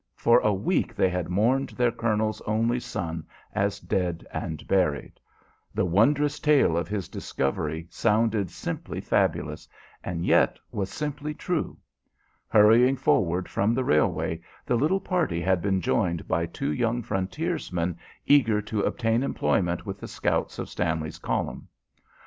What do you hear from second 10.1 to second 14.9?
yet was simply true. Hurrying forward from the railway, the